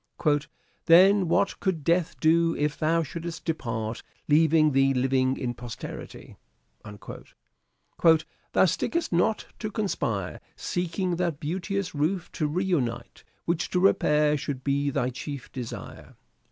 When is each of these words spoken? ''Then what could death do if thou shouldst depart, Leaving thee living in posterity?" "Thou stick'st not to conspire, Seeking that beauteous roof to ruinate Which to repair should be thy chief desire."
''Then 0.87 1.27
what 1.27 1.59
could 1.59 1.83
death 1.83 2.19
do 2.19 2.55
if 2.55 2.75
thou 2.79 3.03
shouldst 3.03 3.45
depart, 3.45 4.01
Leaving 4.27 4.71
thee 4.71 4.95
living 4.95 5.37
in 5.37 5.53
posterity?" 5.53 6.37
"Thou 6.83 8.65
stick'st 8.65 9.11
not 9.11 9.45
to 9.59 9.69
conspire, 9.69 10.41
Seeking 10.55 11.17
that 11.17 11.39
beauteous 11.39 11.93
roof 11.93 12.31
to 12.31 12.47
ruinate 12.47 13.23
Which 13.45 13.69
to 13.69 13.79
repair 13.79 14.37
should 14.37 14.63
be 14.63 14.89
thy 14.89 15.11
chief 15.11 15.51
desire." 15.51 16.15